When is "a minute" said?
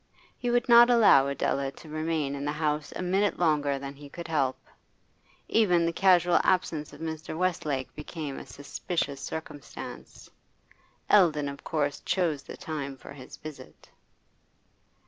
2.95-3.37